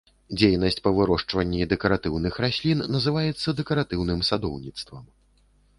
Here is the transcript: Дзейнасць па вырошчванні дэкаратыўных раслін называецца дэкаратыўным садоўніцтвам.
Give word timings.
Дзейнасць 0.37 0.79
па 0.87 0.93
вырошчванні 0.99 1.67
дэкаратыўных 1.73 2.41
раслін 2.47 2.83
называецца 2.99 3.57
дэкаратыўным 3.61 4.19
садоўніцтвам. 4.33 5.03